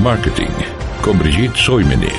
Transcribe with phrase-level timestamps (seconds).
[0.00, 0.48] Marketing
[1.02, 2.10] con Brigitte Soimenich.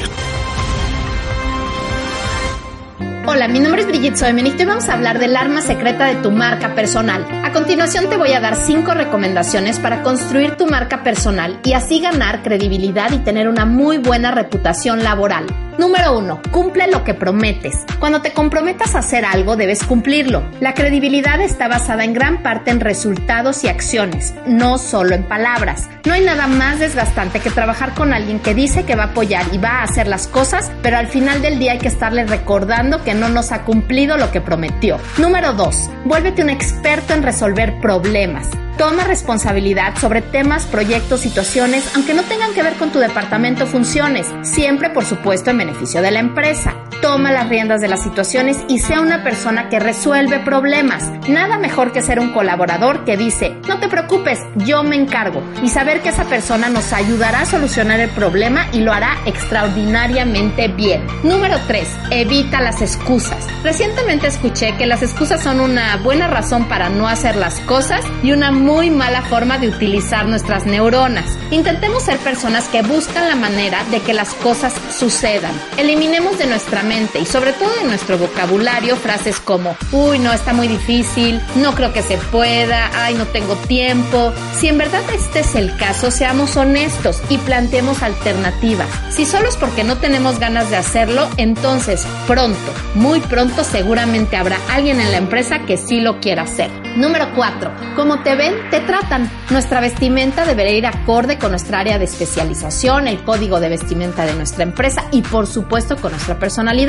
[3.26, 6.30] Hola, mi nombre es Brigitte Soemen y vamos a hablar del arma secreta de tu
[6.30, 7.26] marca personal.
[7.44, 12.02] A continuación te voy a dar 5 recomendaciones para construir tu marca personal y así
[12.02, 15.46] ganar credibilidad y tener una muy buena reputación laboral.
[15.78, 16.42] Número 1.
[16.52, 17.86] Cumple lo que prometes.
[18.00, 20.44] Cuando te comprometas a hacer algo, debes cumplirlo.
[20.60, 25.90] La credibilidad está basada en gran parte en resultados y acciones, no solo en palabras.
[26.06, 29.46] No hay nada más desgastante que trabajar con alguien que dice que va a apoyar
[29.54, 33.04] y va a hacer las cosas, pero al final del día hay que estarle recordando
[33.04, 34.98] que no nos ha cumplido lo que prometió.
[35.18, 35.90] Número 2.
[36.06, 38.50] Vuélvete un experto en resolver problemas.
[38.78, 44.28] Toma responsabilidad sobre temas, proyectos, situaciones, aunque no tengan que ver con tu departamento funciones,
[44.42, 46.76] siempre por supuesto en beneficio de la empresa.
[47.02, 51.10] Toma las riendas de las situaciones y sea una persona que resuelve problemas.
[51.28, 55.42] Nada mejor que ser un colaborador que dice, no te preocupes, yo me encargo.
[55.64, 60.68] Y saber que esa persona nos ayudará a solucionar el problema y lo hará extraordinariamente
[60.68, 61.08] bien.
[61.24, 61.90] Número 3.
[62.12, 63.48] Evita las excusas.
[63.64, 68.32] Recientemente escuché que las excusas son una buena razón para no hacer las cosas y
[68.32, 71.26] una muy mala forma de utilizar nuestras neuronas.
[71.50, 75.52] Intentemos ser personas que buscan la manera de que las cosas sucedan.
[75.78, 80.52] Eliminemos de nuestra mente y sobre todo en nuestro vocabulario frases como, uy, no, está
[80.52, 84.34] muy difícil, no creo que se pueda, ay, no tengo tiempo.
[84.58, 88.90] Si en verdad este es el caso, seamos honestos y planteemos alternativas.
[89.10, 94.58] Si solo es porque no tenemos ganas de hacerlo, entonces pronto, muy pronto seguramente habrá
[94.70, 96.70] alguien en la empresa que sí lo quiera hacer.
[96.98, 97.72] Número 4.
[97.96, 99.32] Como te ven, te tratan.
[99.50, 104.34] Nuestra vestimenta deberá ir acorde con nuestra área de especialización, el código de vestimenta de
[104.34, 106.81] nuestra empresa y por supuesto con nuestra personalidad.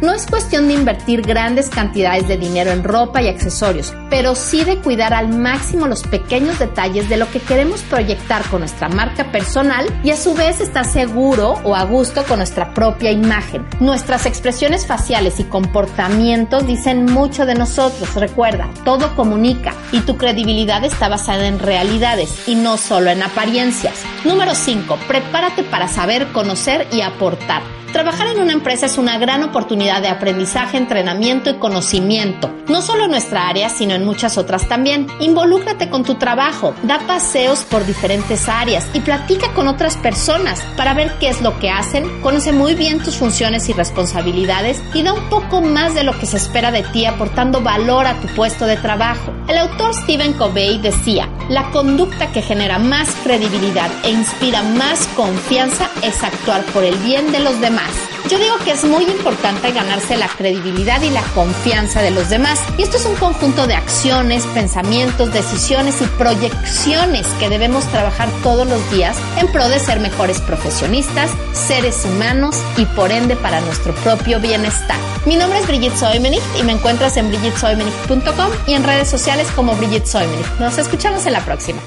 [0.00, 4.62] No es cuestión de invertir grandes cantidades de dinero en ropa y accesorios, pero sí
[4.62, 9.32] de cuidar al máximo los pequeños detalles de lo que queremos proyectar con nuestra marca
[9.32, 13.66] personal y a su vez estar seguro o a gusto con nuestra propia imagen.
[13.80, 18.14] Nuestras expresiones faciales y comportamientos dicen mucho de nosotros.
[18.14, 24.00] Recuerda, todo comunica y tu credibilidad está basada en realidades y no solo en apariencias.
[24.24, 24.96] Número 5.
[25.08, 27.62] Prepárate para saber, conocer y aportar.
[27.94, 33.04] Trabajar en una empresa es una gran oportunidad de aprendizaje, entrenamiento y conocimiento, no solo
[33.04, 35.06] en nuestra área, sino en muchas otras también.
[35.20, 40.94] Involúcrate con tu trabajo, da paseos por diferentes áreas y platica con otras personas para
[40.94, 45.12] ver qué es lo que hacen, conoce muy bien tus funciones y responsabilidades y da
[45.12, 48.66] un poco más de lo que se espera de ti aportando valor a tu puesto
[48.66, 49.32] de trabajo.
[49.48, 55.90] El autor Stephen Covey decía, la conducta que genera más credibilidad e inspira más confianza
[56.02, 57.90] es actuar por el bien de los demás.
[58.30, 62.58] Yo digo que es muy importante ganarse la credibilidad y la confianza de los demás.
[62.78, 68.66] Y esto es un conjunto de acciones, pensamientos, decisiones y proyecciones que debemos trabajar todos
[68.66, 73.94] los días en pro de ser mejores profesionistas, seres humanos y por ende para nuestro
[73.96, 74.96] propio bienestar.
[75.26, 79.74] Mi nombre es Brigitte Soimenich y me encuentras en brigittesoimenich.com y en redes sociales como
[79.76, 80.46] Brigitte Soimenich.
[80.58, 81.82] Nos escuchamos en la próxima.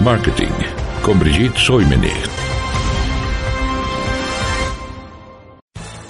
[0.00, 0.54] Marketing
[1.02, 2.47] con Brigitte Soimenich.